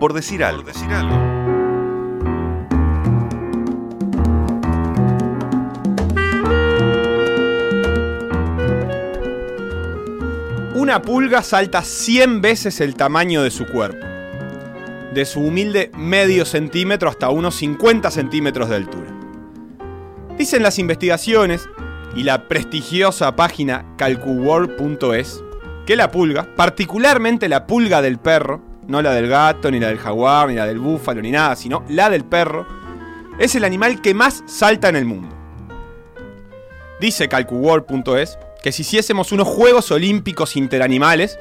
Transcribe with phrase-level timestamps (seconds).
[0.00, 0.64] Por decir algo.
[10.74, 14.04] Una pulga salta 100 veces el tamaño de su cuerpo.
[15.14, 19.10] De su humilde medio centímetro hasta unos 50 centímetros de altura.
[20.36, 21.68] Dicen las investigaciones
[22.16, 25.42] y la prestigiosa página calcuworld.es
[25.86, 29.98] que la pulga, particularmente la pulga del perro, no la del gato, ni la del
[29.98, 32.66] jaguar, ni la del búfalo, ni nada, sino la del perro,
[33.38, 35.34] es el animal que más salta en el mundo.
[37.00, 41.38] Dice calcuworld.es que si hiciésemos unos Juegos Olímpicos interanimales,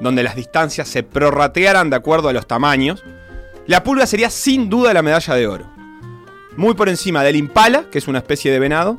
[0.00, 3.04] donde las distancias se prorratearan de acuerdo a los tamaños,
[3.66, 5.70] la pulga sería sin duda la medalla de oro.
[6.56, 8.98] Muy por encima del impala, que es una especie de venado,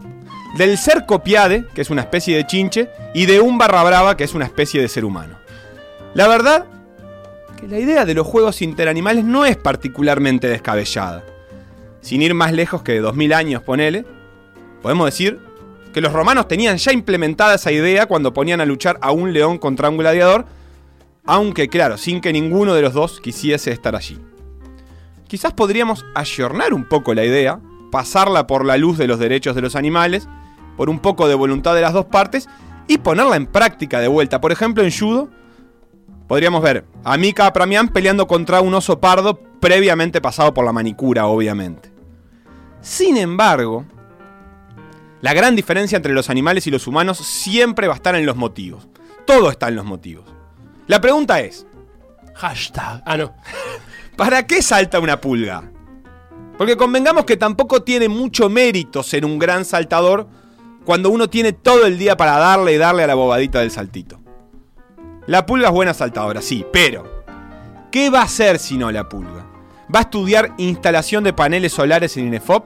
[0.58, 4.34] del cercopiade, que es una especie de chinche, y de un barra brava, que es
[4.34, 5.38] una especie de ser humano.
[6.14, 6.66] La verdad,
[7.58, 11.26] que la idea de los juegos interanimales no es particularmente descabellada.
[12.02, 14.06] Sin ir más lejos que de 2000 años, ponele,
[14.81, 15.40] podemos decir
[15.92, 19.58] que los romanos tenían ya implementada esa idea cuando ponían a luchar a un león
[19.58, 20.46] contra un gladiador,
[21.26, 24.20] aunque claro, sin que ninguno de los dos quisiese estar allí.
[25.28, 27.59] Quizás podríamos ayornar un poco la idea,
[27.92, 30.30] pasarla por la luz de los derechos de los animales,
[30.78, 32.48] por un poco de voluntad de las dos partes
[32.88, 34.40] y ponerla en práctica de vuelta.
[34.40, 35.30] Por ejemplo, en judo
[36.28, 41.28] podríamos ver a Mika Apramian peleando contra un oso pardo previamente pasado por la manicura,
[41.28, 41.92] obviamente.
[42.81, 43.86] Sin embargo,
[45.22, 48.36] la gran diferencia entre los animales y los humanos siempre va a estar en los
[48.36, 48.88] motivos.
[49.25, 50.25] Todo está en los motivos.
[50.86, 51.66] La pregunta es,
[52.36, 53.02] Hashtag.
[53.06, 53.34] Ah, no.
[54.16, 55.72] ¿para qué salta una pulga?
[56.58, 60.28] Porque convengamos que tampoco tiene mucho mérito ser un gran saltador
[60.86, 64.19] cuando uno tiene todo el día para darle y darle a la bobadita del saltito.
[65.28, 67.03] La pulga es buena saltadora, sí, pero
[67.92, 69.45] ¿qué va a hacer si no la pulga?
[69.94, 72.66] ¿Va a estudiar instalación de paneles solares en INEFOP?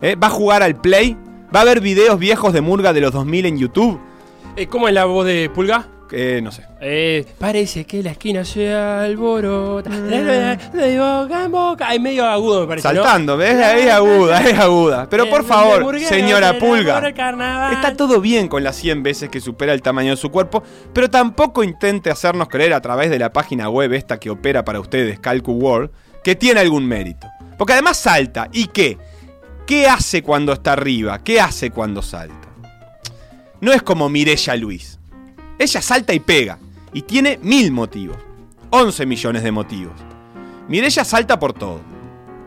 [0.00, 0.16] ¿Eh?
[0.16, 1.16] ¿Va a jugar al Play?
[1.54, 4.00] ¿Va a ver videos viejos de Murga de los 2000 en YouTube?
[4.56, 5.86] Eh, ¿Cómo es la voz de Pulga?
[6.14, 6.64] Eh, no sé.
[6.80, 9.88] Eh, parece que la esquina se alborota.
[9.90, 11.86] De boca en boca.
[11.88, 12.88] Ay, medio agudo me parece.
[12.88, 13.02] ¿no?
[13.02, 13.54] Saltando, ¿ves?
[13.54, 15.08] Es aguda, es aguda.
[15.08, 17.08] Pero por favor, señora Pulga,
[17.72, 20.62] está todo bien con las 100 veces que supera el tamaño de su cuerpo,
[20.92, 24.80] pero tampoco intente hacernos creer a través de la página web esta que opera para
[24.80, 25.90] ustedes, Calcu World,
[26.22, 27.26] que tiene algún mérito.
[27.56, 28.48] Porque además salta.
[28.52, 28.98] ¿Y qué?
[29.66, 31.22] ¿Qué hace cuando está arriba?
[31.22, 32.48] ¿Qué hace cuando salta?
[33.60, 34.98] No es como Mirella Luis.
[35.62, 36.58] Ella salta y pega.
[36.92, 38.16] Y tiene mil motivos.
[38.70, 39.94] 11 millones de motivos.
[40.66, 41.80] Mirella salta por todo.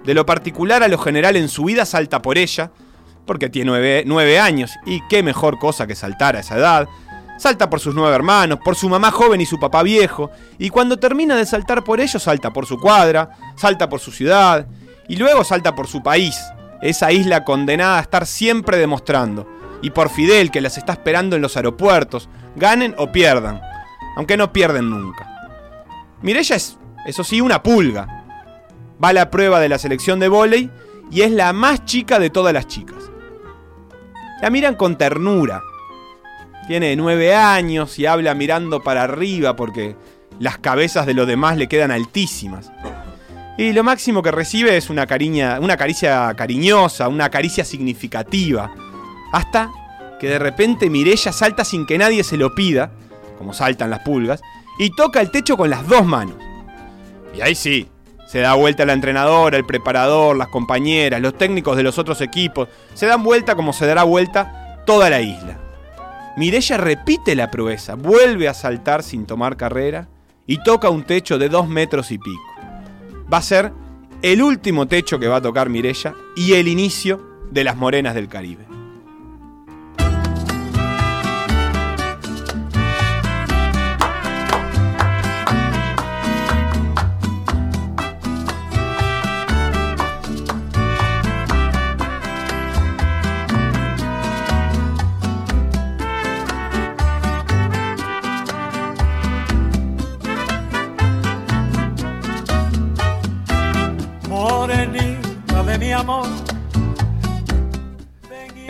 [0.03, 2.71] De lo particular a lo general en su vida salta por ella,
[3.25, 6.89] porque tiene nueve, nueve años, y qué mejor cosa que saltar a esa edad.
[7.39, 10.99] Salta por sus nueve hermanos, por su mamá joven y su papá viejo, y cuando
[10.99, 14.67] termina de saltar por ellos, salta por su cuadra, salta por su ciudad,
[15.07, 16.37] y luego salta por su país,
[16.81, 19.47] esa isla condenada a estar siempre demostrando,
[19.85, 23.61] y por Fidel que las está esperando en los aeropuertos, ganen o pierdan,
[24.15, 25.53] aunque no pierden nunca.
[26.23, 28.25] Mirella es, eso sí, una pulga.
[29.03, 30.71] Va a la prueba de la selección de vóley
[31.11, 32.97] y es la más chica de todas las chicas.
[34.41, 35.61] La miran con ternura.
[36.65, 39.95] Tiene nueve años y habla mirando para arriba porque
[40.39, 42.71] las cabezas de los demás le quedan altísimas.
[43.55, 48.73] Y lo máximo que recibe es una, cariña, una caricia cariñosa, una caricia significativa.
[49.35, 49.69] Hasta
[50.17, 52.91] que de repente Mirella salta sin que nadie se lo pida,
[53.37, 54.41] como saltan las pulgas,
[54.79, 56.37] y toca el techo con las dos manos.
[57.35, 57.89] Y ahí sí,
[58.27, 62.69] se da vuelta la entrenadora, el preparador, las compañeras, los técnicos de los otros equipos.
[62.93, 65.59] Se dan vuelta como se dará vuelta toda la isla.
[66.37, 70.07] Mirella repite la proeza, vuelve a saltar sin tomar carrera
[70.47, 72.55] y toca un techo de dos metros y pico.
[73.33, 73.73] Va a ser
[74.21, 77.19] el último techo que va a tocar Mirella y el inicio
[77.51, 78.74] de las morenas del Caribe.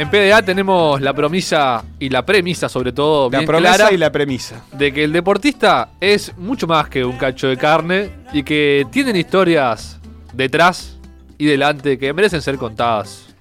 [0.06, 3.98] En PDA tenemos la promesa y la premisa, sobre todo, La bien promesa clara, y
[3.98, 4.64] la premisa.
[4.72, 9.16] de que el deportista es mucho más que un cacho de carne y que tienen
[9.16, 10.00] historias
[10.32, 10.98] detrás
[11.40, 13.34] y delante que merecen ser contadas.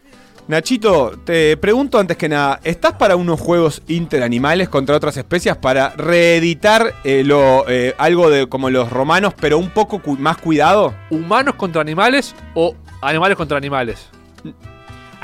[0.49, 5.91] Nachito, te pregunto antes que nada, ¿estás para unos juegos interanimales contra otras especies para
[5.91, 10.95] reeditar eh, lo, eh, algo de como los romanos, pero un poco cu- más cuidado?
[11.11, 14.09] ¿Humanos contra animales o animales contra animales?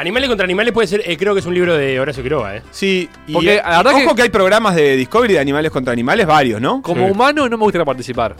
[0.00, 2.62] Animales contra animales puede ser, eh, creo que es un libro de Horacio Quiroga, ¿eh?
[2.70, 4.14] Sí, y, Porque, eh, la verdad ojo que...
[4.16, 6.80] que- hay programas de Discovery de animales contra animales, varios, ¿no?
[6.80, 7.10] Como Sí.
[7.12, 8.34] humano no me gustaría participar.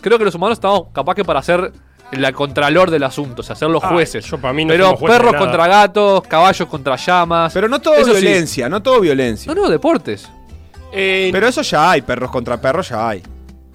[0.00, 1.72] Creo que los humanos estamos capaz que para ser
[2.12, 4.24] la contralor del asunto, o sea, ser los Ah, jueces.
[4.24, 5.44] yo para mí no Pero somos jueces de perros nada.
[5.46, 7.52] contra gatos, caballos contra llamas.
[7.52, 8.20] Pero no todo Eso sí.
[8.22, 9.52] violencia, no todo violencia.
[9.52, 10.28] No, no, deportes.
[10.92, 13.22] Eh, Pero eso ya hay, perros contra perros ya hay.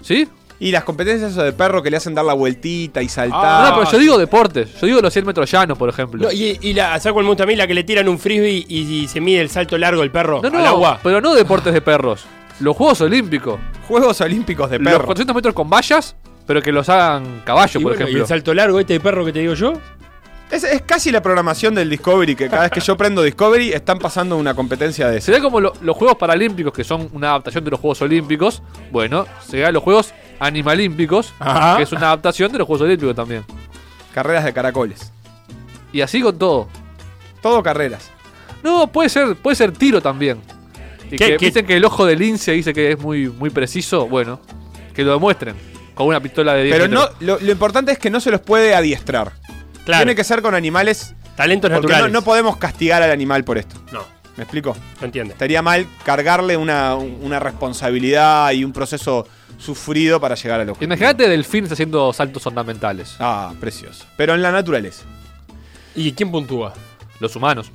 [0.00, 0.26] ¿Sí?
[0.58, 3.40] Y las competencias de perro que le hacen dar la vueltita y saltar.
[3.44, 4.80] Ah, no, pero yo digo deportes.
[4.80, 6.22] Yo digo los 100 metros llanos, por ejemplo.
[6.22, 7.56] no, y, y la, ¿sabes cuál me gusta a mí?
[7.56, 10.40] La que le tiran un frisbee y, y se mide el salto largo el perro
[10.42, 11.00] No, no, al agua.
[11.02, 12.24] pero no deportes de perros.
[12.60, 13.60] Los Juegos Olímpicos.
[13.86, 15.04] Juegos Olímpicos de Los perros.
[15.06, 16.16] 400 metros con vallas,
[16.46, 18.22] pero que los hagan caballo, Y por bueno, ¿y ejemplo.
[18.22, 19.74] el salto largo este de perro que te digo yo?
[20.50, 23.98] Es, es casi la programación del Discovery, que cada vez que yo prendo Discovery están
[23.98, 25.26] pasando una competencia de eso.
[25.26, 28.62] Sería como lo- los Juegos Paralímpicos, que son una adaptación de los Juegos Olímpicos.
[28.92, 31.76] Bueno, serían los Juegos Animalímpicos, Ajá.
[31.78, 33.44] que es una adaptación de los Juegos Olímpicos también.
[34.14, 35.12] Carreras de caracoles.
[35.92, 36.68] Y así con todo.
[37.42, 38.10] Todo carreras.
[38.62, 40.40] No, puede ser, puede ser tiro también.
[41.06, 43.50] Y ¿Qué- que qué- dicen que el ojo del lince dice que es muy, muy
[43.50, 44.06] preciso.
[44.06, 44.40] Bueno,
[44.94, 45.54] que lo demuestren.
[45.94, 48.40] Con una pistola de 10 Pero no, lo, lo importante es que no se los
[48.40, 49.32] puede adiestrar.
[49.86, 50.00] Claro.
[50.04, 51.14] Tiene que ser con animales.
[51.36, 52.12] Talentos Porque no, naturales.
[52.12, 53.76] no podemos castigar al animal por esto.
[53.92, 54.02] No,
[54.36, 54.76] ¿Me explico?
[55.00, 55.32] no entiende.
[55.32, 59.26] Estaría mal cargarle una, una responsabilidad y un proceso
[59.58, 60.92] sufrido para llegar al objetivo.
[60.92, 63.16] Imagínate delfines haciendo saltos ornamentales.
[63.20, 64.04] Ah, precioso.
[64.16, 65.04] Pero en la naturaleza.
[65.94, 66.74] ¿Y quién puntúa?
[67.20, 67.70] Los humanos.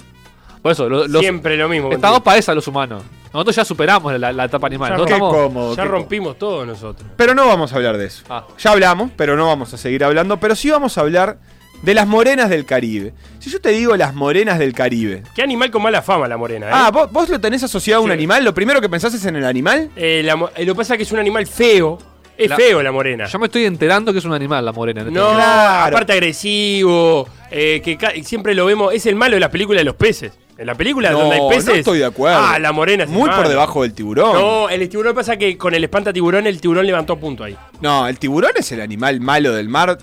[0.61, 1.91] Por eso, lo- los, Siempre lo mismo.
[1.91, 3.01] estamos para esa los humanos.
[3.33, 4.89] Nosotros ya superamos la, la etapa animal.
[4.91, 5.75] Ya Nosotros Qué estamos- cómodo.
[5.75, 7.09] Ya qué rompimos todo nosotros.
[7.15, 8.23] Pero no vamos a hablar de eso.
[8.29, 8.45] Ah.
[8.59, 10.37] Ya hablamos, pero no vamos a seguir hablando.
[10.39, 11.39] Pero sí vamos a hablar
[11.81, 13.13] de las morenas del Caribe.
[13.39, 15.23] Si yo te digo las morenas del Caribe.
[15.35, 16.71] Qué animal con mala fama la morena, ¿eh?
[16.73, 18.13] Ah, ¿vos, vos lo tenés asociado a un Sí.
[18.13, 18.43] animal?
[18.45, 19.89] ¿Lo primero que pensás es en el animal?
[19.95, 21.97] Eh, la mo- eh, lo que pasa es que es un animal feo.
[22.37, 23.25] Es La- feo la morena.
[23.27, 25.01] Yo me estoy enterando que es un animal la morena.
[25.01, 25.43] en este No, momento.
[25.45, 25.95] Claro.
[25.95, 29.85] aparte agresivo, eh, que ca- siempre lo vemos, es el malo de las películas de
[29.85, 30.31] los peces.
[30.57, 31.65] En la película No, donde hay peces.
[31.65, 32.39] no estoy de acuerdo.
[32.39, 33.49] Ah, la morena es el Muy por malo.
[33.49, 34.33] debajo del tiburón.
[34.33, 37.55] No, el tiburón pasa que con el espanta tiburón, el tiburón levantó punto ahí.
[37.81, 39.97] No, el tiburón es el animal malo del mar.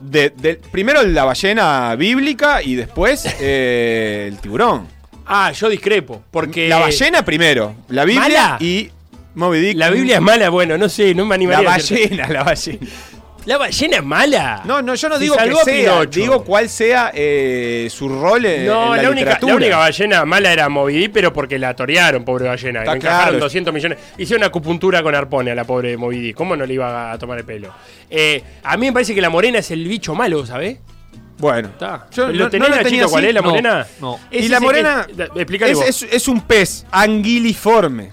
[0.00, 4.86] De, de- primero la ballena bíblica y después eh, el tiburón.
[5.26, 6.22] Ah, yo discrepo.
[6.30, 6.68] Porque.
[6.68, 8.56] La ballena primero, la Biblia ¿Mala?
[8.60, 8.90] y
[9.34, 9.76] Moby Dick.
[9.76, 12.16] La Biblia es mala, bueno, no sé, no me La animaría a decirte.
[12.16, 12.78] ballena, la ballena.
[13.46, 14.62] La ballena es mala.
[14.64, 16.20] No, no, yo no Si digo que sea, Pinocho.
[16.20, 19.52] digo cuál sea eh, su rol en, No, en la, la, única, literatura.
[19.52, 22.80] la única ballena mala era Moby Dick, pero porque la torearon, pobre ballena.
[22.80, 23.38] Está Le encajaron claro.
[23.44, 23.98] 200 millones.
[24.18, 26.36] Hicieron una acupuntura con arpones a la pobre Moby Dick.
[26.36, 27.72] ¿Cómo no le iba a tomar el pelo?
[28.10, 30.78] Eh, a mí me parece que la morena es el bicho malo, ¿sabés?
[31.38, 32.06] Bueno, Está.
[32.12, 33.28] yo ¿Lo no, tenés, no lo Nachito, tenía cuál así.
[33.28, 33.86] es la No, morena?
[34.02, 34.20] no.
[34.30, 35.86] Ese Y la morena que- da- explícale es, vos.
[35.88, 38.10] es- es un pez anguiliforme.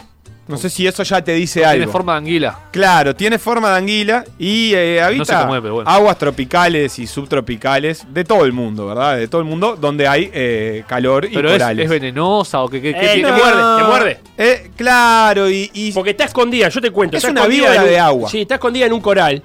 [0.47, 1.77] No sé si eso ya te dice algo.
[1.79, 2.59] Tiene forma de anguila.
[2.71, 5.83] Claro, tiene forma de anguila y eh, habita bueno.
[5.85, 9.17] aguas tropicales y subtropicales de todo el mundo, ¿verdad?
[9.17, 11.83] De todo el mundo donde hay eh, calor y Pero es, corales.
[11.85, 14.19] es venenosa o que, que, que Eh, tiene- te muerde, te muerde.
[14.37, 17.17] Eh, claro, y, y- Porque está escondida, yo te cuento.
[17.17, 18.29] Es está una escondida víbora de agua.
[18.29, 19.43] Sí, está escondida en un coral.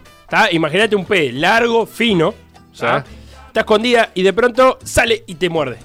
[0.53, 2.33] Imagínate un pez largo, fino.
[2.79, 3.05] ¿tá?
[3.49, 5.77] Está escondida y de pronto sale y te muerde.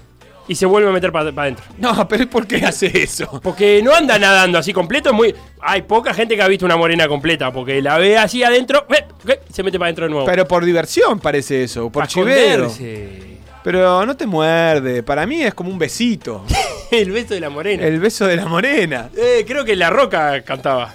[0.47, 1.65] Y se vuelve a meter para adentro.
[1.77, 3.41] No, pero ¿por qué hace eso?
[3.43, 5.09] Porque no anda nadando así completo.
[5.09, 5.35] Es muy...
[5.61, 7.51] Hay poca gente que ha visto una morena completa.
[7.51, 8.85] Porque la ve así adentro.
[8.89, 9.39] ¡eh!
[9.51, 10.25] Se mete para adentro de nuevo.
[10.25, 12.67] Pero por diversión parece eso, por Para chivero.
[12.67, 13.37] esconderse.
[13.63, 16.45] Pero no te muerde, para mí es como un besito.
[16.91, 17.83] El beso de la morena.
[17.85, 19.09] El beso de la morena.
[19.17, 20.93] Eh, creo que La Roca cantaba.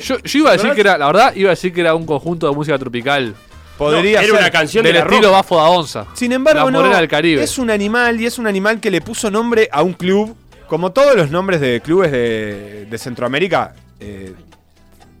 [0.00, 0.74] Yo, yo iba a decir ¿Verdad?
[0.76, 3.34] que era, la verdad, iba a decir que era un conjunto de música tropical.
[3.78, 4.30] Podría No, ser.
[4.34, 5.30] Era una canción Del de La estilo.
[5.30, 6.06] Bafo da Onza.
[6.14, 7.42] Sin embargo, La no, morena del Caribe.
[7.42, 10.36] es un animal y es un animal que le puso nombre a un club.
[10.66, 14.34] Como todos los nombres de clubes de, de Centroamérica eh,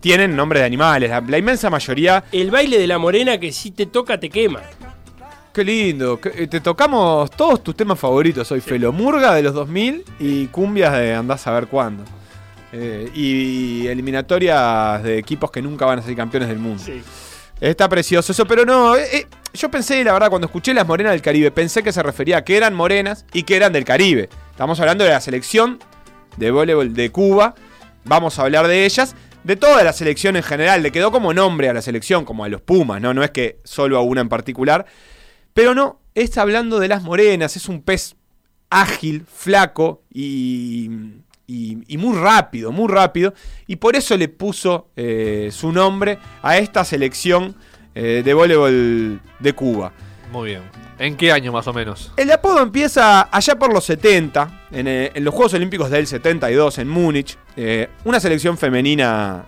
[0.00, 1.08] tienen nombres de animales.
[1.08, 2.24] La, la inmensa mayoría.
[2.32, 4.60] El baile de la morena que si te toca te quema.
[5.54, 6.20] Qué lindo.
[6.34, 8.92] eh, te tocamos todos tus temas favoritos hoy, Felo.
[8.92, 12.04] Murga de los 2000 y cumbias de andás a ver cuándo.
[12.72, 16.82] Eh, y eliminatorias de equipos que nunca van a ser campeones del mundo.
[16.84, 17.00] Sí.
[17.60, 21.12] Está precioso eso, pero no, eh, eh, yo pensé, la verdad, cuando escuché las morenas
[21.12, 24.28] del Caribe, pensé que se refería a que eran morenas y que eran del Caribe.
[24.50, 25.80] Estamos hablando de la selección
[26.36, 27.56] de voleibol de Cuba,
[28.04, 31.68] vamos a hablar de ellas, de toda la selección en general, le quedó como nombre
[31.68, 33.12] a la selección, como a los Pumas, ¿no?
[33.12, 34.86] No es que solo a una en particular,
[35.52, 38.14] pero no, está hablando de las morenas, es un pez
[38.70, 40.90] ágil, flaco y,
[41.48, 43.34] y- y muy rápido, muy rápido.
[43.66, 47.56] Y por eso le puso eh, su nombre a esta selección
[47.94, 49.92] eh, de voleibol de Cuba.
[50.30, 50.62] Muy bien.
[51.00, 52.12] ¿En qué año más o menos?
[52.16, 56.78] El apodo empieza allá por los 70, en, eh, en los Juegos Olímpicos del 72
[56.78, 57.36] en Múnich.
[57.56, 59.44] Eh, una selección femenina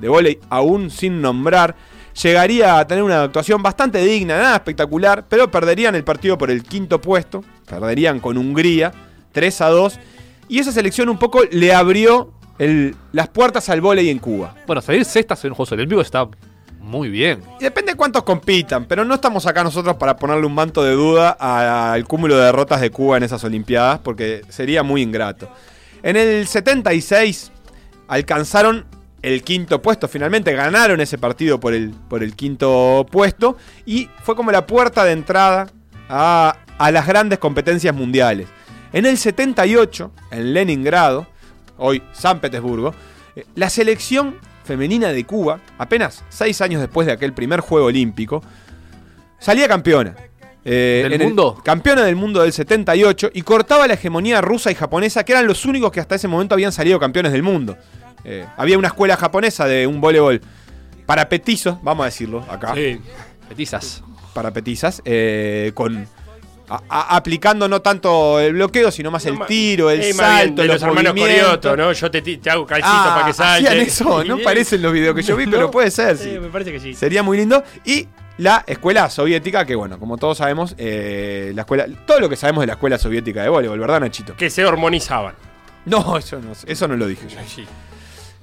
[0.00, 1.74] de vóley, aún sin nombrar,
[2.22, 6.62] llegaría a tener una actuación bastante digna, nada espectacular, pero perderían el partido por el
[6.62, 8.92] quinto puesto, perderían con Hungría,
[9.32, 9.98] 3 a 2,
[10.52, 14.54] y esa selección un poco le abrió el- las puertas al vóley en Cuba.
[14.66, 16.28] Bueno, salir sextas en los Juegos Olímpicos está
[16.80, 17.40] muy bien.
[17.60, 20.92] Y depende de cuántos compitan, pero no estamos acá nosotros para ponerle un manto de
[20.92, 25.48] duda al cúmulo de derrotas de Cuba en esas Olimpiadas, porque sería muy ingrato.
[26.02, 27.50] En el 76
[28.08, 28.84] alcanzaron
[29.22, 33.56] el quinto puesto, finalmente ganaron ese partido por el, por el quinto puesto
[33.86, 35.68] y fue como la puerta de entrada
[36.08, 38.48] a, a las grandes competencias mundiales.
[38.92, 41.26] En el 78, en Leningrado,
[41.78, 42.94] hoy San Petersburgo,
[43.34, 48.42] eh, la selección femenina de Cuba, apenas seis años después de aquel primer Juego Olímpico,
[49.38, 50.14] salía campeona.
[50.64, 51.60] Eh, ¿Del en el- mundo?
[51.64, 55.64] campeona del mundo del 78 y cortaba la hegemonía rusa y japonesa, que eran los
[55.64, 57.76] únicos que hasta ese momento habían salido campeones del mundo.
[58.24, 60.40] Eh, había una escuela japonesa de un voleibol
[61.06, 63.00] para petizos, vamos a decirlo acá, Sí.
[63.48, 64.04] Petizas.
[64.34, 66.06] para petizas, eh, con
[66.68, 70.68] a- a- aplicando no tanto el bloqueo, sino más el tiro, el Eh, salto, de
[70.68, 71.12] los, los hermanos.
[71.14, 71.92] Corioto, ¿no?
[71.92, 73.68] Yo te, hago calcito Ah, para que salte.
[73.68, 76.38] hacían eso, no parecen los videos que yo vi, pero puede ser, sí.
[76.40, 76.94] me parece que sí.
[76.94, 77.62] Sería muy lindo.
[77.84, 82.36] Y la escuela soviética, que bueno, como todos sabemos, eh, la escuela, todo lo que
[82.36, 84.34] sabemos de la escuela soviética de voleibol, ¿verdad, Nachito?
[84.36, 85.34] Que se hormonizaban.
[85.84, 87.38] No, eso no, eso no lo dije yo.
[87.46, 87.66] Sí.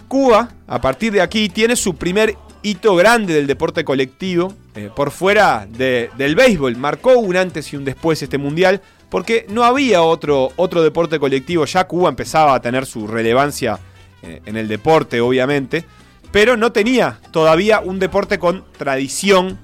[0.07, 5.11] Cuba, a partir de aquí, tiene su primer hito grande del deporte colectivo eh, por
[5.11, 6.75] fuera de- del béisbol.
[6.77, 11.65] Marcó un antes y un después este mundial porque no había otro, otro deporte colectivo.
[11.65, 13.79] Ya Cuba empezaba a tener su relevancia
[14.21, 15.85] eh, en el deporte, obviamente,
[16.31, 19.57] pero no tenía todavía un deporte con tradición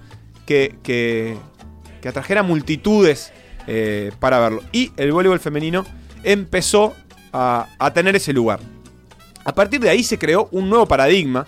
[0.46, 1.38] que, que,
[2.02, 3.32] que atrajera multitudes
[3.68, 4.62] eh, para verlo.
[4.72, 5.86] Y el voleibol femenino
[6.24, 6.96] empezó
[7.34, 8.60] a, a tener ese lugar.
[9.44, 11.46] A partir de ahí se creó un nuevo paradigma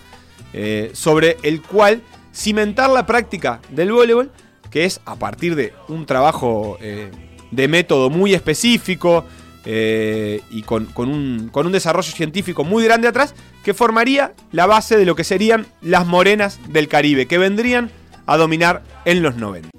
[0.52, 2.02] eh, sobre el cual
[2.34, 4.30] cimentar la práctica del voleibol,
[4.70, 7.10] que es a partir de un trabajo eh,
[7.50, 9.24] de método muy específico
[9.64, 14.66] eh, y con, con un, con un desarrollo científico muy grande atrás, que formaría la
[14.66, 17.90] base de lo que serían las morenas del Caribe, que vendrían
[18.26, 19.70] a dominar en los 90.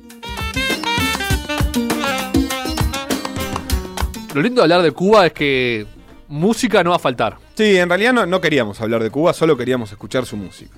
[4.33, 5.87] Lo lindo de hablar de Cuba es que
[6.27, 7.37] música no va a faltar.
[7.59, 10.77] Sí, en realidad no, no queríamos hablar de Cuba, solo queríamos escuchar su música.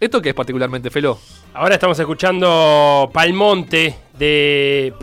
[0.00, 1.18] ¿Esto que es particularmente felo?
[1.52, 4.94] Ahora estamos escuchando Palmonte de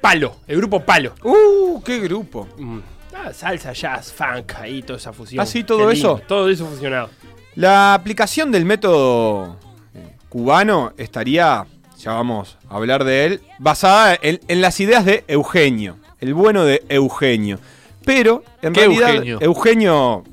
[0.00, 1.12] Palo, el grupo Palo.
[1.24, 1.82] ¡Uh!
[1.82, 2.46] ¡Qué grupo!
[2.56, 2.78] Mm.
[3.16, 5.40] Ah, salsa, jazz, funk, ahí toda esa fusión.
[5.42, 6.22] ¿Ah, sí, todo Qué lindo, eso?
[6.24, 7.10] Todo eso fusionado.
[7.56, 9.56] La aplicación del método
[9.92, 11.66] eh, cubano estaría,
[11.98, 16.64] ya vamos a hablar de él, basada en, en las ideas de Eugenio, el bueno
[16.64, 17.58] de Eugenio.
[18.04, 19.38] Pero, en ¿Qué realidad, Eugenio?
[19.40, 20.24] Eugenio,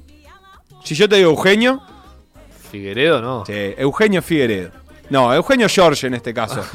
[0.84, 1.82] si yo te digo Eugenio,
[2.72, 3.46] Figueredo, ¿no?
[3.46, 4.72] sí, Eugenio Figueredo.
[5.10, 6.64] No, Eugenio George en este caso.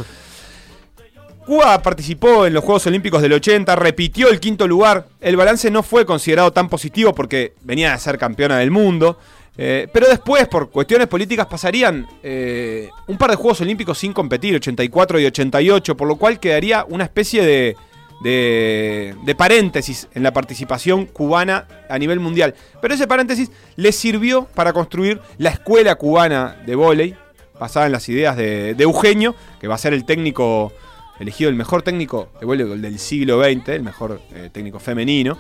[1.45, 5.07] Cuba participó en los Juegos Olímpicos del 80, repitió el quinto lugar.
[5.19, 9.19] El balance no fue considerado tan positivo porque venía de ser campeona del mundo.
[9.57, 14.55] Eh, pero después, por cuestiones políticas, pasarían eh, un par de Juegos Olímpicos sin competir,
[14.55, 17.77] 84 y 88, por lo cual quedaría una especie de,
[18.21, 22.55] de, de paréntesis en la participación cubana a nivel mundial.
[22.81, 27.15] Pero ese paréntesis le sirvió para construir la escuela cubana de vóley,
[27.59, 30.73] basada en las ideas de, de Eugenio, que va a ser el técnico
[31.19, 35.39] elegido el mejor técnico de voleibol del siglo XX, el mejor eh, técnico femenino,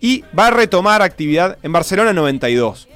[0.00, 2.88] y va a retomar actividad en Barcelona 92.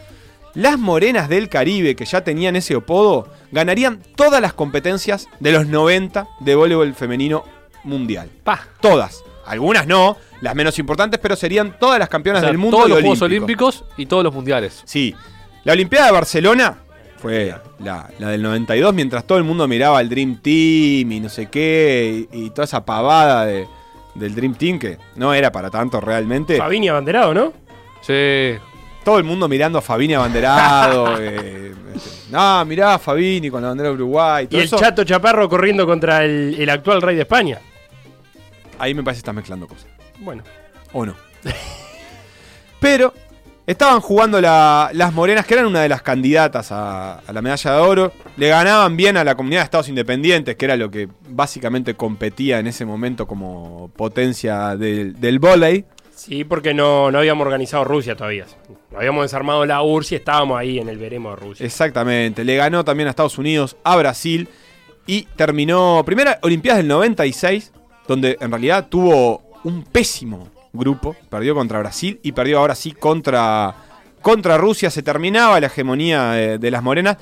[0.55, 5.67] Las morenas del Caribe, que ya tenían ese opodo, ganarían todas las competencias de los
[5.67, 7.45] 90 de voleibol femenino
[7.83, 8.31] mundial.
[8.45, 8.69] Pa.
[8.81, 9.24] Todas.
[9.47, 12.89] Algunas no, las menos importantes, pero serían todas las O campeonas sea, del mundo todos
[12.89, 13.77] y los Juegos olímpicos.
[13.83, 14.83] Olímpicos y todos los mundiales.
[14.85, 15.15] Sí.
[15.65, 16.79] La Olimpiada de Barcelona
[17.19, 21.29] fue la, la del 92, mientras todo el mundo miraba al Dream Team y no
[21.31, 23.67] sé qué, y, y toda esa pavada de-
[24.15, 26.57] del Dream Team, que no era para tanto realmente.
[26.59, 27.53] Fabini abanderado, ¿no?
[28.03, 28.53] Sí.
[29.05, 31.17] Todo el mundo mirando a Fabini abanderado.
[31.21, 34.45] eh, este, no, mirá a Fabini con la bandera de Uruguay.
[34.45, 34.79] Y Todo el eso.
[34.79, 37.59] Chato Chaparro corriendo contra el, el actual rey de España.
[38.79, 39.87] Ahí me parece que estás mezclando cosas.
[40.19, 40.43] Bueno,
[40.93, 41.15] ¿O no?
[42.81, 43.13] Pero
[43.67, 47.73] estaban jugando la- las morenas, que eran una de las candidatas a, a la medalla
[47.73, 48.13] de oro.
[48.37, 52.59] Le ganaban bien a la comunidad de estados independientes, que era lo que básicamente competía
[52.59, 55.85] en ese momento como potencia del, del vóley.
[56.15, 58.45] sí, porque no, no habíamos organizado Rusia todavía.
[58.91, 61.67] No habíamos desarmado la URSS y estábamos ahí en el veremos de Rusia.
[61.67, 62.45] Exactamente.
[62.45, 64.49] Le ganó también a Estados Unidos, a Brasil.
[65.07, 67.73] Y terminó, primera Olimpiadas del 96,
[68.07, 73.75] donde en realidad tuvo un pésimo grupo, perdió contra Brasil y perdió ahora sí contra,
[74.21, 77.17] contra Rusia, se terminaba la hegemonía de, las morenas,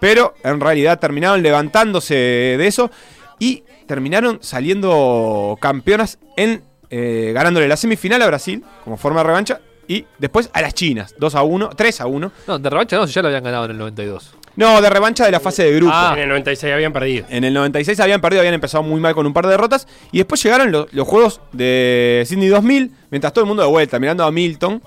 [0.00, 2.90] pero en realidad terminaron levantándose de eso
[3.38, 9.60] y terminaron saliendo campeonas en eh, ganándole la semifinal a Brasil como forma de revancha
[9.88, 12.32] y después a las chinas, 2 a 1, 3 a 1.
[12.46, 14.34] No, de revancha no, ya lo habían ganado en el 92.
[14.56, 15.94] No, de revancha de la fase de grupo.
[16.12, 17.26] En el 96 habían perdido.
[17.30, 19.86] En el 96 habían perdido, habían empezado muy mal con un par de derrotas.
[20.12, 23.98] Y después llegaron lo- los juegos de Sydney 2000, mientras todo el mundo de vuelta,
[23.98, 24.82] mirando a Milton.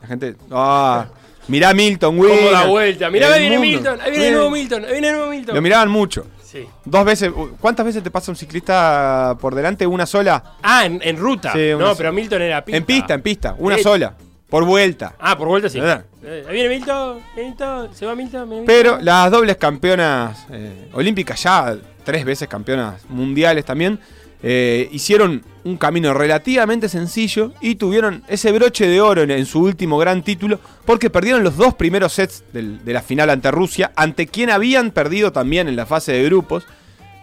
[0.00, 1.06] La gente, ah,
[1.48, 2.36] mirá a Milton, güey.
[2.36, 3.10] ¿Cómo da vuelta?
[3.10, 3.58] Mirá, ahí viene.
[3.58, 5.54] Milton, ahí viene el nuevo Milton, ahí viene el nuevo Milton.
[5.56, 6.26] Lo miraban mucho.
[6.44, 6.66] Sí.
[6.84, 9.86] Dos veces, ¿cuántas veces te pasa un ciclista por delante?
[9.86, 10.42] Una sola.
[10.62, 11.52] Ah, en, en ruta.
[11.52, 12.76] Sí, no, pero Milton era pista.
[12.78, 13.54] En pista, en pista.
[13.58, 14.14] Una Eh, sola.
[14.48, 15.14] Por vuelta.
[15.18, 15.78] Ah, por vuelta sí.
[15.78, 16.04] ¿Verdad?
[16.22, 18.66] Eh, ahí viene Milton, Milton, se va Milton, viene Milton.
[18.66, 23.98] Pero las dobles campeonas eh, olímpicas, ya tres veces campeonas mundiales también,
[24.42, 29.60] eh, hicieron un camino relativamente sencillo y tuvieron ese broche de oro en, en su
[29.60, 33.92] último gran título porque perdieron los dos primeros sets del- de la final ante Rusia,
[33.96, 36.64] ante quien habían perdido también en la fase de grupos,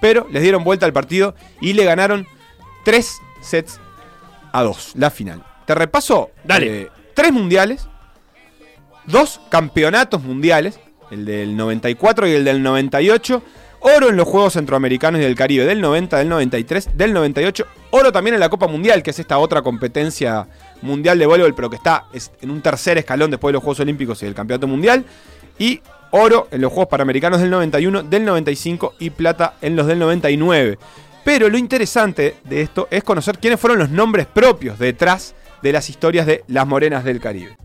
[0.02, 2.28] pero les dieron vuelta al partido y le ganaron
[2.84, 3.80] tres sets
[4.52, 5.42] a dos, la final.
[5.66, 6.82] Te repaso Dale.
[6.84, 7.88] eh, tres mundiales,
[9.06, 10.80] dos campeonatos mundiales,
[11.12, 13.42] el del 94 y el del 98,
[13.82, 18.12] oro en los Juegos Centroamericanos y del Caribe del 90, del 93, del 98, oro
[18.12, 20.48] también en la Copa Mundial, que es esta otra competencia
[20.82, 23.80] mundial de voleibol, pero que está es- en un tercer escalón después de los Juegos
[23.80, 25.06] Olímpicos y del Campeonato Mundial,
[25.60, 25.82] y
[26.12, 30.78] oro en los Juegos Panamericanos del 91, del 95 y plata en los del 99.
[31.24, 35.90] Pero lo interesante de esto es conocer quiénes fueron los nombres propios detrás de las
[35.90, 37.58] historias de las morenas del Caribe.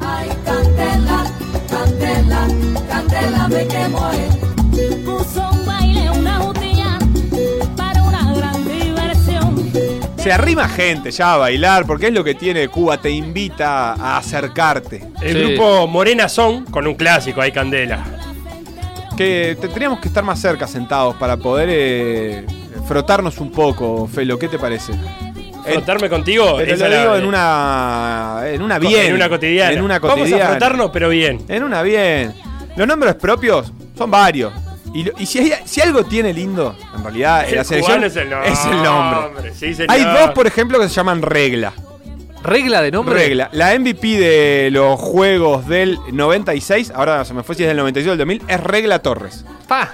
[0.00, 1.24] Ay, candela,
[1.70, 2.48] candela,
[2.88, 5.02] candela me quemo él.
[5.04, 6.98] Puso un baile, una jutilla
[7.76, 9.72] para una gran diversión.
[10.16, 14.18] Se arrima gente ya a bailar, porque es lo que tiene Cuba, te invita a
[14.18, 15.04] acercarte.
[15.22, 15.42] El Sí.
[15.54, 18.04] grupo Morena Son con un clásico, hay candela.
[19.16, 22.44] Que tendríamos que estar más cerca sentados para poder eh,
[22.86, 24.92] frotarnos un poco, Felo, ¿qué te parece?
[25.66, 26.56] En- Frotarme contigo.
[26.58, 28.40] te esa lo la- digo en una.
[28.46, 29.06] En una bien.
[29.06, 29.72] En una cotidiana.
[29.72, 30.44] En una Vamos cotidiana.
[30.44, 31.42] a frotarnos, pero bien.
[31.48, 32.34] En una bien.
[32.76, 34.52] Los nombres propios son varios.
[34.94, 38.50] Y, si, hay- si algo tiene lindo, en realidad, El la selección es el nombre.
[38.52, 39.54] es el nombre.
[39.54, 39.90] Sí, señor.
[39.90, 41.72] Hay dos, por ejemplo, que se llaman regla.
[42.42, 43.14] Regla de nombre.
[43.14, 43.48] Regla.
[43.52, 48.06] La MVP de los juegos del 96, ahora se me fue si es del 96
[48.06, 49.44] o del 2000, es Regla Torres.
[49.66, 49.90] Pa.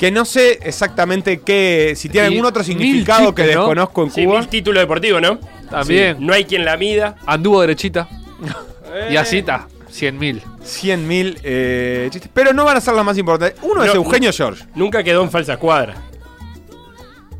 [0.00, 4.38] Que no sé exactamente qué, si tiene algún otro significado que desconozco en Sí, Cuba.
[4.40, 5.38] mil título deportivo, ¿no?
[5.70, 6.16] También.
[6.18, 7.16] Sí, No hay quien la mida.
[7.26, 8.08] Anduvo derechita.
[9.10, 9.18] Y Eh.
[9.18, 9.68] así está.
[9.90, 10.42] 100 mil.
[10.64, 12.30] 100.000 eh, chistes.
[12.32, 13.60] Pero no van a ser los más importantes.
[13.62, 14.64] Uno es Eugenio George.
[14.74, 15.94] Nunca quedó en falsa cuadra.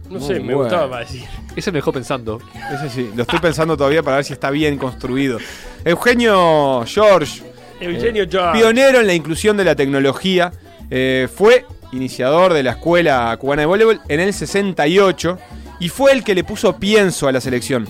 [0.09, 1.25] No Muy sé, me gustaba para decir.
[1.57, 2.40] Ese me dejó pensando.
[2.75, 5.38] Ese sí, lo estoy pensando todavía para ver si está bien construido.
[5.85, 7.42] Eugenio George,
[7.81, 8.59] Eugenio George.
[8.59, 10.53] pionero en la inclusión de la tecnología,
[10.90, 15.38] eh, fue iniciador de la Escuela Cubana de Voleibol en el 68
[15.81, 17.87] y fue el que le puso pienso a la selección.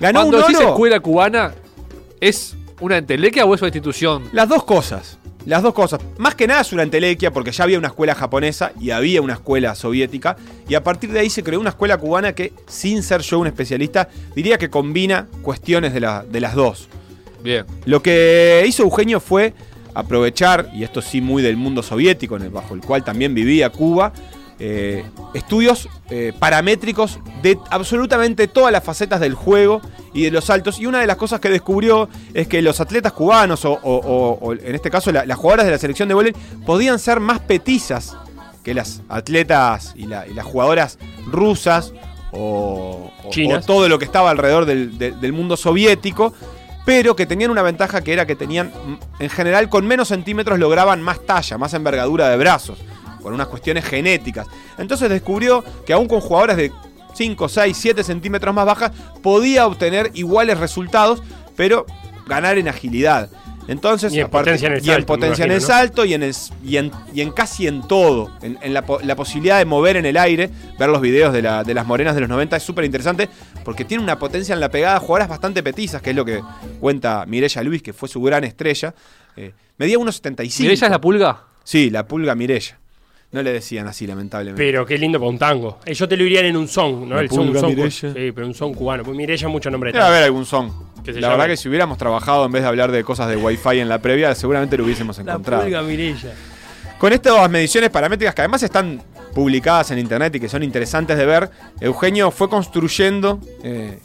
[0.00, 0.68] Ganó Cuando un decís oro.
[0.70, 1.54] escuela cubana,
[2.20, 4.24] ¿es una entelequia o es una institución?
[4.32, 5.18] Las dos cosas.
[5.46, 6.00] Las dos cosas.
[6.16, 9.34] Más que nada es una entelequia porque ya había una escuela japonesa y había una
[9.34, 10.36] escuela soviética.
[10.68, 13.46] Y a partir de ahí se creó una escuela cubana que, sin ser yo un
[13.46, 16.88] especialista, diría que combina cuestiones de, la- de las dos.
[17.42, 17.66] Bien.
[17.84, 19.52] Lo que hizo Eugenio fue
[19.94, 23.70] aprovechar, y esto sí muy del mundo soviético, en el- bajo el cual también vivía
[23.70, 24.12] Cuba,
[24.60, 25.04] eh,
[25.34, 29.80] estudios eh, paramétricos de absolutamente todas las facetas del juego
[30.12, 30.78] y de los saltos.
[30.78, 34.38] Y una de las cosas que descubrió es que los atletas cubanos, o, o- o-
[34.40, 37.40] o en este caso la- las jugadoras de la selección de voleibol, podían ser más
[37.40, 38.16] petizas
[38.62, 41.92] que las atletas y, la- y las jugadoras rusas
[42.32, 43.10] o,
[43.66, 46.32] todo lo que estaba alrededor del, del- del mundo soviético,
[46.84, 48.72] pero que tenían una ventaja que era que tenían,
[49.18, 52.78] en general, con menos centímetros lograban más talla, más envergadura de brazos,
[53.22, 54.46] por unas cuestiones genéticas.
[54.76, 56.72] Entonces descubrió que aún con jugadoras de
[57.14, 58.92] 5, 6, 7 centímetros más bajas,
[59.22, 61.22] podía obtener iguales resultados,
[61.56, 61.86] pero
[62.26, 63.30] ganar en agilidad.
[63.66, 66.14] Entonces, Y en potencia en el y en salto, me potencia en el salto y
[66.14, 68.30] en, el y en, y en casi en todo.
[68.42, 71.42] En, en la, po- la posibilidad de mover en el aire, ver los videos de,
[71.42, 73.28] la- de las morenas de los 90 es súper interesante
[73.64, 76.40] porque tiene una potencia en la pegada, jugadoras bastante petizas, que es lo que
[76.80, 78.94] cuenta Mireya Luis, que fue su gran estrella.
[79.36, 80.60] Eh, medía 1,75.
[80.60, 81.42] ¿Mirella es la pulga?
[81.64, 82.78] Sí, la pulga Mireya.
[83.32, 84.62] No le decían así, lamentablemente.
[84.62, 85.80] Pero qué lindo para un tango.
[85.86, 87.16] Eh, yo te lo dirían en un son, ¿no?
[87.16, 87.90] La El son, Mireya.
[87.90, 89.02] Sí, pero un son cubano.
[89.02, 90.12] Pues Mireya mucho nombre de Debe tango.
[90.14, 90.70] haber algún son.
[91.06, 93.88] La verdad que si hubiéramos trabajado en vez de hablar de cosas de Wi-Fi en
[93.88, 95.62] la previa, seguramente lo hubiésemos La encontrado.
[95.64, 95.82] pulga.
[96.98, 99.02] Con estas mediciones paramétricas que además están
[99.34, 103.98] publicadas en internet y que son interesantes de ver, Eugenio fue construyendo eh,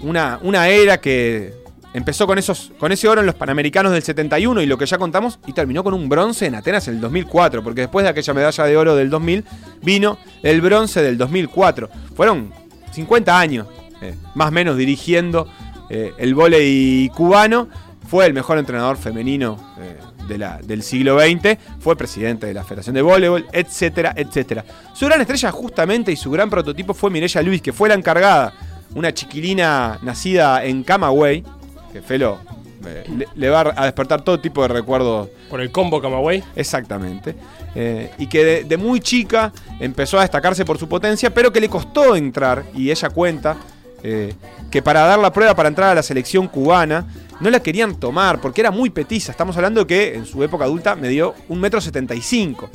[0.00, 1.52] una, una era que
[1.92, 4.96] empezó con, esos, con ese oro en los Panamericanos del 71 y lo que ya
[4.96, 8.32] contamos, y terminó con un bronce en Atenas en el 2004, porque después de aquella
[8.32, 9.44] medalla de oro del 2000
[9.82, 11.90] vino el bronce del 2004.
[12.14, 12.52] Fueron
[12.92, 13.66] 50 años,
[14.02, 15.48] eh, más o menos, dirigiendo
[15.90, 17.68] eh, el vóley cubano.
[18.08, 22.64] Fue el mejor entrenador femenino eh, de la- del siglo XX, fue presidente de la
[22.64, 24.64] Federación de Voleibol, etcétera, etcétera.
[24.94, 28.52] Su gran estrella justamente y su gran prototipo fue Mireya Luis, que fue la encargada,
[28.96, 31.44] una chiquilina nacida en Camagüey,
[31.92, 32.38] que Felo
[32.84, 36.42] eh, le, le va a despertar todo tipo de recuerdos Por el combo Camagüey.
[36.56, 37.36] Exactamente.
[37.76, 41.60] Eh, y que de, de muy chica empezó a destacarse por su potencia, pero que
[41.60, 43.56] le costó entrar, y ella cuenta
[44.02, 44.34] eh,
[44.70, 47.06] que para dar la prueba para entrar a la selección cubana,
[47.40, 49.32] no la querían tomar porque era muy petiza.
[49.32, 52.70] Estamos hablando que en su época adulta medió un metro setenta y cinco.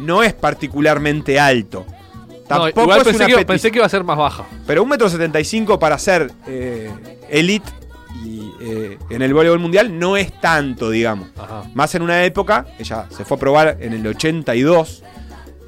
[0.00, 1.84] No es particularmente alto.
[1.88, 4.44] No, Tampoco igual es pensé una que, pensé que iba a ser más baja.
[4.66, 6.90] Pero un metro setenta y cinco para ser eh,
[7.28, 7.70] elite
[8.24, 11.28] y eh, en el voleibol mundial no es tanto, digamos.
[11.36, 11.64] Ajá.
[11.74, 15.02] Más en una época, ella se fue a probar en el 82,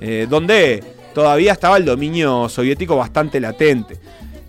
[0.01, 0.83] eh, donde
[1.15, 3.99] todavía estaba el dominio soviético bastante latente.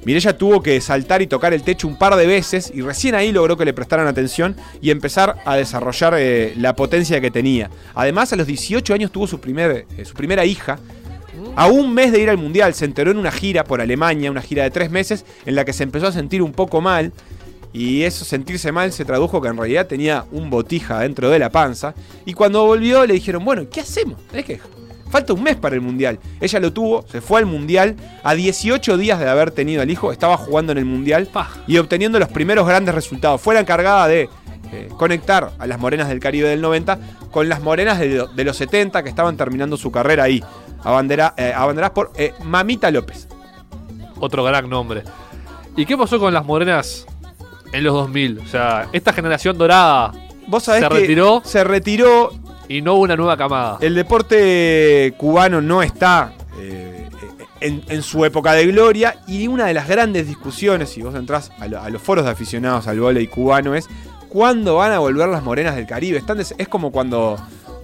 [0.04, 3.32] Mirella tuvo que saltar y tocar el techo un par de veces y recién ahí
[3.32, 7.70] logró que le prestaran atención y empezar a desarrollar eh, la potencia que tenía.
[7.94, 10.80] Además, a los 18 años tuvo su, eh, su primera hija.
[11.56, 14.42] A un mes de ir al Mundial se enteró en una gira por Alemania, una
[14.42, 17.12] gira de tres meses, en la que se empezó a sentir un poco mal.
[17.74, 21.50] Y eso sentirse mal se tradujo que en realidad tenía un botija dentro de la
[21.50, 21.94] panza.
[22.26, 24.18] Y cuando volvió le dijeron, bueno, ¿qué hacemos?
[24.34, 24.60] Es que
[25.12, 26.20] falta un mes para el Mundial.
[26.40, 27.96] Ella lo tuvo, se fue al Mundial.
[28.24, 31.30] A 18 días de haber tenido al hijo, estaba jugando en el Mundial
[31.68, 33.40] y obteniendo los primeros grandes resultados.
[33.42, 34.30] Fue la encargada de
[34.74, 36.98] eh, conectar a las morenas del Caribe del 90
[37.30, 40.42] con las morenas de, lo- de los 70 que estaban terminando su carrera ahí.
[40.84, 43.28] Abandera- eh, abanderadas por eh, Mamita López.
[44.20, 45.04] Otro gran nombre.
[45.76, 47.06] ¿Y qué pasó con las morenas
[47.74, 48.40] en los 2000?
[48.40, 50.12] O sea, esta generación dorada
[50.48, 51.42] Vos sabés ¿Se que retiró?
[51.46, 52.32] Se retiró
[52.78, 53.78] y no una nueva camada.
[53.82, 57.10] El deporte cubano no está eh,
[57.60, 61.68] en, su época de gloria y una de las grandes discusiones, si vos entrás a,
[61.68, 63.88] lo- a los foros de aficionados al vóley cubano, es
[64.30, 66.24] cuándo van a volver las morenas del Caribe.
[66.58, 67.38] Es como cuando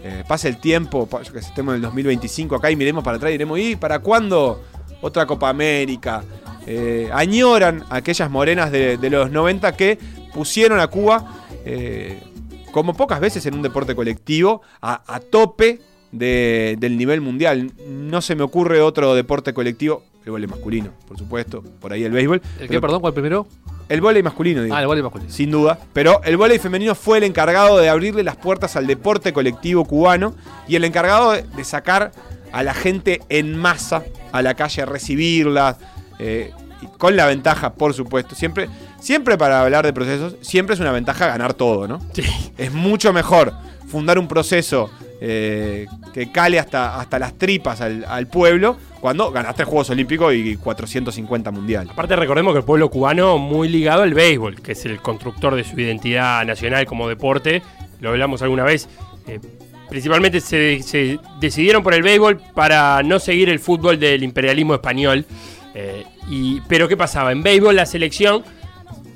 [0.04, 3.30] eh, pasa el tiempo, yo que estemos en el 2025 acá y miremos para atrás
[3.30, 4.64] y diremos, ¿y para cuándo
[5.02, 6.24] otra Copa América?
[6.66, 9.98] Eh, añoran aquellas morenas de, de los 90 que
[10.34, 11.26] pusieron a Cuba
[11.66, 12.24] eh,
[12.72, 15.80] como pocas veces en un deporte colectivo a, a tope
[16.12, 17.72] de- del nivel mundial.
[17.88, 20.04] No se me ocurre otro deporte colectivo.
[20.26, 21.64] El vóley masculino, por supuesto.
[21.80, 22.42] Por ahí el béisbol.
[22.60, 23.48] ¿El qué, perdón, cuál primero?
[23.88, 24.76] El vóley masculino, digo.
[24.76, 25.32] Ah, el vóley masculino.
[25.32, 25.80] Sin duda.
[25.94, 30.36] Pero el vóley femenino fue el encargado de abrirle las puertas al deporte colectivo cubano
[30.68, 32.12] y el encargado de, de sacar
[32.52, 34.04] a la gente en masa
[34.34, 35.78] a la calle a recibirla.
[36.20, 36.52] eh,
[36.82, 38.36] y con la ventaja, por supuesto.
[38.36, 42.02] Siempre, siempre para hablar de procesos, siempre es una ventaja ganar todo, ¿no?
[42.14, 42.24] Sí.
[42.58, 43.54] Es mucho mejor
[43.88, 49.64] fundar un proceso eh, que cale hasta, hasta las tripas al, al pueblo cuando ganaste
[49.64, 51.92] Juegos Olímpicos y 450 mundiales.
[51.92, 55.64] Aparte recordemos que el pueblo cubano muy ligado al béisbol, que es el constructor de
[55.64, 57.62] su identidad nacional como deporte,
[58.00, 58.88] lo hablamos alguna vez,
[59.28, 59.40] eh,
[59.90, 65.26] principalmente se, se decidieron por el béisbol para no seguir el fútbol del imperialismo español.
[65.80, 67.32] Eh, y, pero ¿qué pasaba?
[67.32, 68.44] En béisbol la selección,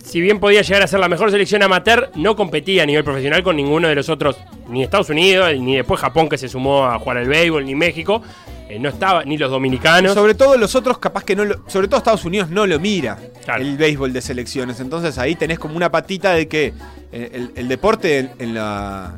[0.03, 3.41] si bien podía llegar a ser la mejor selección amateur, no competía a nivel profesional
[3.41, 4.37] con ninguno de los otros,
[4.69, 8.21] ni Estados Unidos, ni después Japón que se sumó a jugar al béisbol, ni México.
[8.69, 10.13] eh, no estaba, ni los dominicanos.
[10.13, 11.67] Sobre todo los otros, capaz que no lo.
[11.67, 13.63] Sobre todo Estados Unidos no lo mira Claro.
[13.63, 14.79] el béisbol de selecciones.
[14.79, 16.73] Entonces ahí tenés como una patita de que
[17.11, 19.17] eh, el, el deporte en, en la.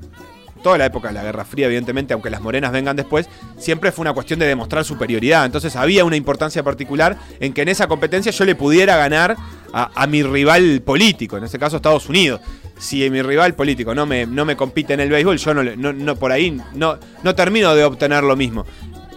[0.64, 4.04] Toda la época de la Guerra Fría, evidentemente, aunque las morenas vengan después, siempre fue
[4.04, 5.46] una cuestión de demostrar superioridad.
[5.46, 9.36] Entonces había una importancia particular en que en esa competencia yo le pudiera ganar
[9.74, 12.40] a, mi rival político, en este caso Estados Unidos.
[12.78, 15.94] Si mi rival político no me, no me compite en el béisbol, yo no, no,
[15.94, 18.66] no por ahí no, no termino de obtener lo mismo.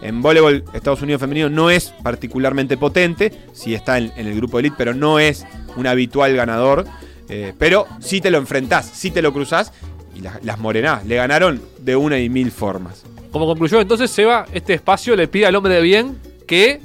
[0.03, 4.77] En voleibol, Estados Unidos femenino no es particularmente potente, sí está en, el grupo elite,
[4.77, 6.87] pero no es un habitual ganador.
[7.29, 9.73] eh, pero sí te lo enfrentás, sí te lo cruzás
[10.17, 13.05] y las, las morenás le ganaron de una y mil formas.
[13.33, 16.81] Como conclusión, entonces, Seba, este espacio le pide al hombre de bien que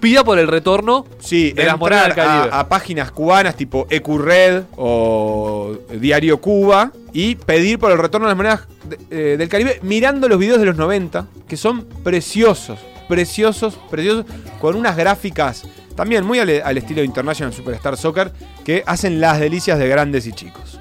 [0.00, 1.74] pida por el retorno Sí, De las
[2.18, 8.30] a, a páginas cubanas tipo Ecurred o Diario Cuba y pedir por el retorno de
[8.30, 12.78] las monedas de- eh, del Caribe mirando los videos de los 90, que son preciosos,
[13.08, 14.24] preciosos, preciosos,
[14.60, 15.64] con unas gráficas
[15.96, 18.32] también muy al, al estilo International Superstar Soccer
[18.64, 20.79] que hacen las delicias de grandes y chicos.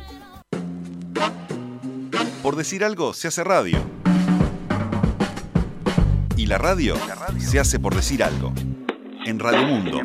[2.49, 3.77] Por decir algo, se hace radio.
[6.35, 6.95] Y la radio
[7.37, 8.51] se hace por decir algo.
[9.23, 10.01] En Radio Mundo,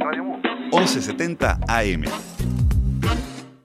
[0.70, 2.04] 1170 AM.